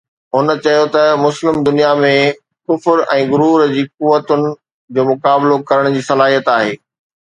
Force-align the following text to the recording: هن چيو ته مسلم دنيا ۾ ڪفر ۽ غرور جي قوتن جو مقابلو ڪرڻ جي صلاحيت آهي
هن 0.35 0.47
چيو 0.63 0.85
ته 0.95 1.03
مسلم 1.25 1.55
دنيا 1.67 1.91
۾ 2.05 2.13
ڪفر 2.67 2.97
۽ 3.19 3.29
غرور 3.35 3.67
جي 3.75 3.83
قوتن 4.03 4.51
جو 4.95 5.01
مقابلو 5.13 5.55
ڪرڻ 5.69 5.95
جي 5.97 6.07
صلاحيت 6.13 6.57
آهي 6.59 6.73